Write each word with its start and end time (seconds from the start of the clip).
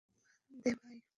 বাদ 0.01 0.37
দে 0.63 0.71
ভাই। 0.81 1.01